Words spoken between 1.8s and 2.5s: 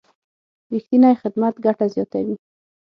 زیاتوي.